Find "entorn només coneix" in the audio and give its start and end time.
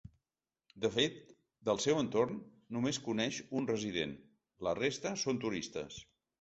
2.05-3.39